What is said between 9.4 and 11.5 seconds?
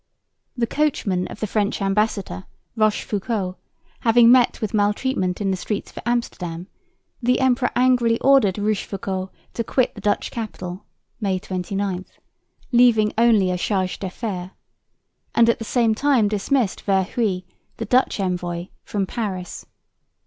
to quit the Dutch capital (May